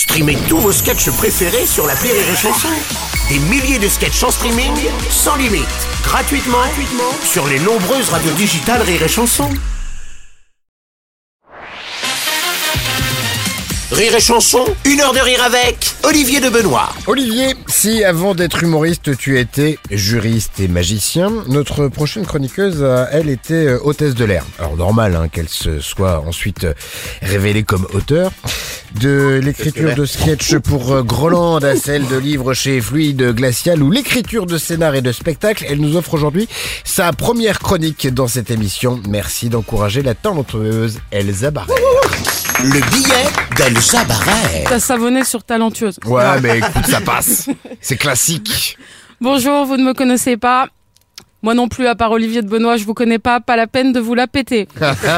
Streamez 0.00 0.38
tous 0.48 0.56
vos 0.56 0.72
sketchs 0.72 1.10
préférés 1.10 1.66
sur 1.66 1.86
la 1.86 1.92
Rire 1.92 2.14
et 2.14 2.34
Chanson. 2.34 2.70
Des 3.28 3.38
milliers 3.38 3.78
de 3.78 3.86
sketchs 3.86 4.22
en 4.22 4.30
streaming, 4.30 4.72
sans 5.10 5.36
limite, 5.36 5.66
gratuitement, 6.02 6.56
gratuitement 6.56 7.12
sur 7.22 7.46
les 7.46 7.58
nombreuses 7.58 8.08
radios 8.08 8.32
digitales 8.32 8.80
Rire 8.80 9.02
et 9.02 9.08
Chanson. 9.08 9.50
Rire 13.92 14.14
et 14.14 14.20
Chanson, 14.20 14.64
une 14.86 15.00
heure 15.00 15.12
de 15.12 15.18
rire 15.18 15.42
avec 15.42 15.94
Olivier 16.04 16.40
de 16.40 16.48
Benoît. 16.48 16.88
Olivier, 17.06 17.54
si 17.66 18.02
avant 18.02 18.34
d'être 18.34 18.62
humoriste 18.62 19.18
tu 19.18 19.38
étais 19.38 19.78
juriste 19.90 20.60
et 20.60 20.68
magicien, 20.68 21.30
notre 21.48 21.88
prochaine 21.88 22.24
chroniqueuse, 22.24 22.78
euh, 22.80 23.04
elle 23.12 23.28
était 23.28 23.66
euh, 23.66 23.80
hôtesse 23.82 24.14
de 24.14 24.24
l'air. 24.24 24.46
Alors 24.58 24.76
normal 24.76 25.14
hein, 25.14 25.28
qu'elle 25.28 25.48
se 25.50 25.80
soit 25.80 26.20
ensuite 26.20 26.64
euh, 26.64 26.72
révélée 27.20 27.64
comme 27.64 27.86
auteur. 27.92 28.32
De 28.94 29.40
l'écriture 29.42 29.94
de 29.94 30.04
sketch 30.04 30.56
pour 30.56 30.92
euh, 30.92 31.02
Groland 31.02 31.58
à 31.58 31.76
celle 31.76 32.06
de 32.08 32.16
livres 32.16 32.54
chez 32.54 32.80
Fluide 32.80 33.32
Glacial 33.34 33.82
ou 33.82 33.90
l'écriture 33.90 34.46
de 34.46 34.58
scénar 34.58 34.94
et 34.94 35.00
de 35.02 35.12
spectacle, 35.12 35.64
elle 35.68 35.80
nous 35.80 35.96
offre 35.96 36.14
aujourd'hui 36.14 36.48
sa 36.84 37.12
première 37.12 37.60
chronique 37.60 38.12
dans 38.12 38.26
cette 38.26 38.50
émission. 38.50 39.00
Merci 39.08 39.48
d'encourager 39.48 40.02
la 40.02 40.14
talentueuse 40.14 40.98
Elsa 41.12 41.50
Barret. 41.50 41.72
Le 42.62 42.90
billet 42.90 43.26
d'Elsa 43.56 44.04
Barret. 44.04 44.64
T'as 44.68 44.80
savonné 44.80 45.24
sur 45.24 45.44
talentueuse. 45.44 45.98
Ouais 46.06 46.40
mais 46.42 46.58
écoute 46.58 46.86
ça 46.86 47.00
passe, 47.00 47.48
c'est 47.80 47.96
classique. 47.96 48.76
Bonjour, 49.20 49.66
vous 49.66 49.76
ne 49.76 49.84
me 49.84 49.94
connaissez 49.94 50.36
pas. 50.36 50.68
Moi 51.42 51.54
non 51.54 51.68
plus, 51.68 51.86
à 51.86 51.94
part 51.94 52.10
Olivier 52.10 52.42
de 52.42 52.48
Benoît, 52.48 52.76
je 52.76 52.84
vous 52.84 52.94
connais 52.94 53.18
pas, 53.18 53.40
pas 53.40 53.56
la 53.56 53.66
peine 53.66 53.92
de 53.92 54.00
vous 54.00 54.14
la 54.14 54.26
péter. 54.26 54.68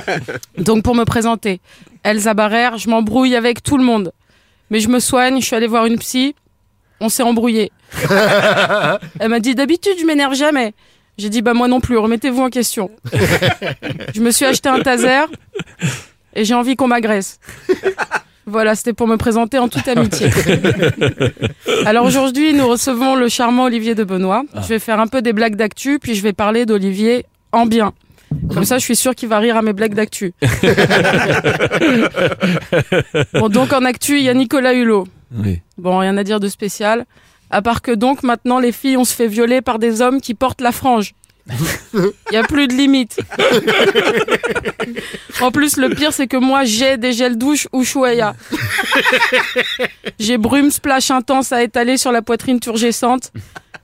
Donc 0.58 0.82
pour 0.82 0.94
me 0.94 1.04
présenter, 1.04 1.60
Elsa 2.02 2.32
Barrère, 2.34 2.78
je 2.78 2.88
m'embrouille 2.88 3.36
avec 3.36 3.62
tout 3.62 3.76
le 3.76 3.84
monde. 3.84 4.12
Mais 4.70 4.80
je 4.80 4.88
me 4.88 4.98
soigne, 4.98 5.40
je 5.40 5.46
suis 5.46 5.54
allée 5.54 5.66
voir 5.66 5.86
une 5.86 5.98
psy, 5.98 6.34
on 7.00 7.08
s'est 7.08 7.22
embrouillé. 7.22 7.70
Elle 9.20 9.28
m'a 9.28 9.40
dit 9.40 9.54
d'habitude 9.54 9.94
je 10.00 10.06
m'énerve 10.06 10.34
jamais. 10.34 10.72
J'ai 11.18 11.28
dit 11.28 11.42
bah 11.42 11.54
moi 11.54 11.68
non 11.68 11.80
plus, 11.80 11.98
remettez-vous 11.98 12.42
en 12.42 12.50
question. 12.50 12.90
je 14.14 14.20
me 14.20 14.30
suis 14.30 14.44
acheté 14.44 14.68
un 14.68 14.80
taser 14.80 15.24
et 16.34 16.44
j'ai 16.44 16.54
envie 16.54 16.76
qu'on 16.76 16.88
m'agresse. 16.88 17.40
Voilà, 18.46 18.76
c'était 18.76 18.92
pour 18.92 19.08
me 19.08 19.16
présenter 19.16 19.58
en 19.58 19.68
toute 19.68 19.88
amitié. 19.88 20.30
Alors 21.84 22.06
aujourd'hui, 22.06 22.54
nous 22.54 22.66
recevons 22.68 23.16
le 23.16 23.28
charmant 23.28 23.64
Olivier 23.64 23.96
de 23.96 24.04
Benoît. 24.04 24.44
Je 24.54 24.68
vais 24.68 24.78
faire 24.78 25.00
un 25.00 25.08
peu 25.08 25.20
des 25.20 25.32
blagues 25.32 25.56
d'actu, 25.56 25.98
puis 25.98 26.14
je 26.14 26.22
vais 26.22 26.32
parler 26.32 26.64
d'Olivier 26.64 27.26
en 27.50 27.66
bien. 27.66 27.92
Comme 28.52 28.64
ça, 28.64 28.78
je 28.78 28.84
suis 28.84 28.94
sûr 28.96 29.14
qu'il 29.14 29.28
va 29.28 29.38
rire 29.38 29.56
à 29.56 29.62
mes 29.62 29.72
blagues 29.72 29.94
d'actu. 29.94 30.32
bon, 33.34 33.48
donc 33.48 33.72
en 33.72 33.84
actu, 33.84 34.18
il 34.18 34.24
y 34.24 34.28
a 34.28 34.34
Nicolas 34.34 34.74
Hulot. 34.74 35.08
Oui. 35.34 35.60
Bon, 35.78 35.98
rien 35.98 36.16
à 36.16 36.22
dire 36.22 36.38
de 36.38 36.48
spécial. 36.48 37.04
À 37.50 37.62
part 37.62 37.82
que 37.82 37.92
donc, 37.92 38.22
maintenant, 38.22 38.58
les 38.58 38.72
filles, 38.72 38.96
on 38.96 39.04
se 39.04 39.14
fait 39.14 39.28
violer 39.28 39.60
par 39.60 39.78
des 39.78 40.02
hommes 40.02 40.20
qui 40.20 40.34
portent 40.34 40.60
la 40.60 40.72
frange. 40.72 41.14
Il 41.48 42.12
y 42.32 42.36
a 42.36 42.42
plus 42.42 42.66
de 42.66 42.74
limite. 42.74 43.18
en 45.40 45.50
plus, 45.50 45.76
le 45.76 45.90
pire, 45.90 46.12
c'est 46.12 46.26
que 46.26 46.36
moi, 46.36 46.64
j'ai 46.64 46.96
des 46.96 47.12
gels 47.12 47.38
douche 47.38 47.68
Ushuaïa. 47.72 48.34
J'ai 50.18 50.38
brume 50.38 50.70
splash 50.70 51.10
intense 51.10 51.52
à 51.52 51.62
étaler 51.62 51.96
sur 51.96 52.10
la 52.10 52.22
poitrine 52.22 52.58
turgescente. 52.58 53.32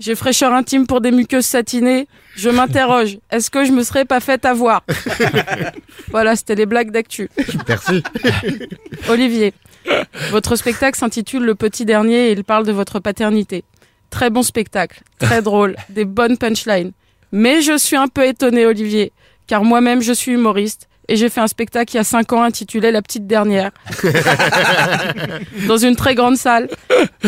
J'ai 0.00 0.14
fraîcheur 0.14 0.52
intime 0.52 0.86
pour 0.86 1.00
des 1.00 1.10
muqueuses 1.10 1.46
satinées. 1.46 2.08
Je 2.34 2.48
m'interroge, 2.48 3.18
est-ce 3.30 3.50
que 3.50 3.64
je 3.64 3.72
me 3.72 3.84
serais 3.84 4.04
pas 4.04 4.20
fait 4.20 4.44
avoir? 4.44 4.82
Voilà, 6.10 6.34
c'était 6.34 6.54
les 6.54 6.66
blagues 6.66 6.90
d'actu. 6.90 7.28
Merci. 7.68 8.02
Olivier, 9.08 9.52
votre 10.30 10.56
spectacle 10.56 10.98
s'intitule 10.98 11.44
Le 11.44 11.54
Petit 11.54 11.84
Dernier 11.84 12.28
et 12.28 12.32
il 12.32 12.42
parle 12.42 12.66
de 12.66 12.72
votre 12.72 12.98
paternité. 12.98 13.64
Très 14.10 14.30
bon 14.30 14.42
spectacle, 14.42 15.02
très 15.18 15.42
drôle, 15.42 15.76
des 15.90 16.04
bonnes 16.04 16.38
punchlines. 16.38 16.92
Mais 17.32 17.62
je 17.62 17.76
suis 17.78 17.96
un 17.96 18.08
peu 18.08 18.26
étonné, 18.26 18.66
Olivier, 18.66 19.12
car 19.46 19.64
moi-même 19.64 20.02
je 20.02 20.12
suis 20.12 20.32
humoriste 20.32 20.88
et 21.08 21.16
j'ai 21.16 21.28
fait 21.28 21.40
un 21.40 21.46
spectacle 21.46 21.94
il 21.94 21.96
y 21.96 22.00
a 22.00 22.04
5 22.04 22.32
ans 22.32 22.42
intitulé 22.42 22.92
La 22.92 23.02
Petite 23.02 23.26
Dernière 23.26 23.70
dans 25.66 25.76
une 25.76 25.96
très 25.96 26.14
grande 26.14 26.36
salle 26.36 26.68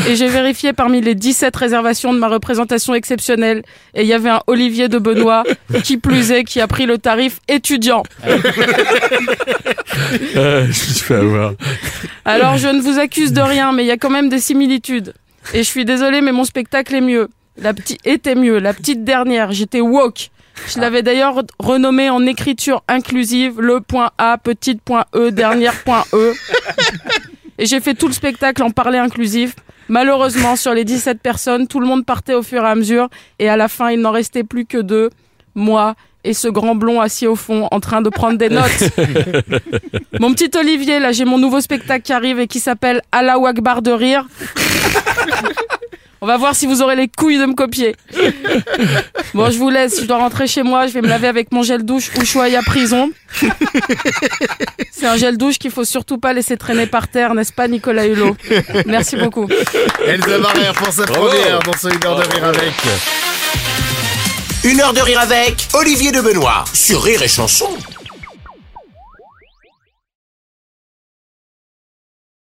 et 0.08 0.14
j'ai 0.14 0.28
vérifié 0.28 0.72
parmi 0.72 1.00
les 1.00 1.14
17 1.14 1.54
réservations 1.56 2.12
de 2.14 2.18
ma 2.18 2.28
représentation 2.28 2.94
exceptionnelle 2.94 3.62
et 3.94 4.02
il 4.02 4.06
y 4.06 4.12
avait 4.12 4.30
un 4.30 4.40
Olivier 4.46 4.88
de 4.88 4.98
Benoît 4.98 5.42
qui 5.82 5.96
plus 5.96 6.30
est 6.30 6.44
qui 6.44 6.60
a 6.60 6.68
pris 6.68 6.86
le 6.86 6.98
tarif 6.98 7.40
étudiant. 7.48 8.02
Euh, 10.36 10.62
je 10.64 10.68
me 10.68 10.72
suis 10.72 11.04
fait 11.04 11.14
avoir. 11.14 11.52
Alors 12.24 12.56
je 12.56 12.68
ne 12.68 12.80
vous 12.80 12.98
accuse 12.98 13.32
de 13.32 13.40
rien, 13.40 13.72
mais 13.72 13.84
il 13.84 13.86
y 13.86 13.92
a 13.92 13.96
quand 13.96 14.10
même 14.10 14.28
des 14.28 14.40
similitudes. 14.40 15.14
Et 15.52 15.58
je 15.58 15.68
suis 15.68 15.84
désolée, 15.84 16.20
mais 16.20 16.32
mon 16.32 16.44
spectacle 16.44 16.94
est 16.94 17.00
mieux. 17.00 17.28
La 17.56 17.72
petite 17.72 18.00
était 18.04 18.34
mieux. 18.34 18.58
La 18.58 18.74
petite 18.74 19.04
dernière, 19.04 19.52
j'étais 19.52 19.80
woke. 19.80 20.30
Je 20.68 20.78
l'avais 20.80 21.02
d'ailleurs 21.02 21.42
renommé 21.58 22.10
en 22.10 22.24
écriture 22.26 22.82
inclusive, 22.88 23.60
le 23.60 23.80
point 23.80 24.10
A, 24.18 24.38
petite 24.38 24.80
point 24.82 25.04
E, 25.14 25.30
dernière 25.30 25.82
point 25.82 26.04
E. 26.12 26.32
Et 27.58 27.66
j'ai 27.66 27.80
fait 27.80 27.94
tout 27.94 28.06
le 28.06 28.12
spectacle 28.12 28.62
en 28.62 28.70
parler 28.70 28.98
inclusif. 28.98 29.54
Malheureusement, 29.88 30.56
sur 30.56 30.74
les 30.74 30.84
17 30.84 31.20
personnes, 31.20 31.68
tout 31.68 31.78
le 31.78 31.86
monde 31.86 32.04
partait 32.04 32.34
au 32.34 32.42
fur 32.42 32.64
et 32.64 32.68
à 32.68 32.74
mesure. 32.74 33.08
Et 33.38 33.48
à 33.48 33.56
la 33.56 33.68
fin, 33.68 33.90
il 33.90 34.00
n'en 34.00 34.10
restait 34.10 34.44
plus 34.44 34.64
que 34.64 34.78
deux. 34.78 35.10
Moi 35.54 35.94
et 36.24 36.32
ce 36.32 36.48
grand 36.48 36.74
blond 36.74 37.00
assis 37.00 37.26
au 37.26 37.36
fond, 37.36 37.68
en 37.70 37.80
train 37.80 38.00
de 38.00 38.08
prendre 38.08 38.38
des 38.38 38.48
notes. 38.48 38.90
Mon 40.18 40.32
petit 40.32 40.50
Olivier, 40.58 40.98
là, 40.98 41.12
j'ai 41.12 41.26
mon 41.26 41.36
nouveau 41.36 41.60
spectacle 41.60 42.02
qui 42.02 42.14
arrive 42.14 42.40
et 42.40 42.46
qui 42.46 42.60
s'appelle 42.60 43.02
Allah 43.12 43.36
Akbar 43.46 43.82
de 43.82 43.90
rire. 43.90 44.26
On 46.24 46.26
va 46.26 46.38
voir 46.38 46.56
si 46.56 46.66
vous 46.66 46.80
aurez 46.80 46.96
les 46.96 47.06
couilles 47.06 47.36
de 47.36 47.44
me 47.44 47.52
copier. 47.52 47.94
Bon, 49.34 49.50
je 49.50 49.58
vous 49.58 49.68
laisse, 49.68 50.00
je 50.00 50.06
dois 50.06 50.18
rentrer 50.18 50.46
chez 50.46 50.62
moi, 50.62 50.86
je 50.86 50.92
vais 50.92 51.02
me 51.02 51.08
laver 51.08 51.26
avec 51.26 51.50
mon 51.52 51.62
gel 51.64 51.82
douche 51.84 52.10
Ushuaïa 52.16 52.62
prison. 52.62 53.10
C'est 54.92 55.06
un 55.06 55.16
gel 55.16 55.36
douche 55.36 55.58
qu'il 55.58 55.72
faut 55.72 55.84
surtout 55.84 56.18
pas 56.18 56.32
laisser 56.32 56.56
traîner 56.56 56.86
par 56.86 57.08
terre, 57.08 57.34
n'est-ce 57.34 57.52
pas 57.52 57.66
Nicolas 57.66 58.06
Hulot? 58.06 58.36
Merci 58.86 59.16
beaucoup. 59.16 59.48
Elsa 60.06 60.38
Barret 60.38 60.72
pour 60.76 60.92
sa 60.92 61.04
première 61.04 61.58
dans 61.58 61.72
ce 61.72 61.88
Une 61.88 62.06
heure 62.06 62.16
de 62.16 62.32
rire 62.32 62.44
avec. 62.44 62.74
Une 64.62 64.80
heure 64.80 64.92
de 64.92 65.00
rire 65.00 65.20
avec 65.20 65.66
Olivier 65.74 66.12
de 66.12 66.20
Benoît 66.20 66.64
sur 66.72 67.02
Rire 67.02 67.22
et 67.22 67.28
Chanson. 67.28 67.68